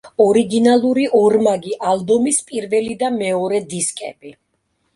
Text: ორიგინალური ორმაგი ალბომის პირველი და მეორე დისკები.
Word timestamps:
ორიგინალური 0.23 1.03
ორმაგი 1.17 1.75
ალბომის 1.93 2.41
პირველი 2.49 2.99
და 3.05 3.13
მეორე 3.21 3.63
დისკები. 3.75 4.37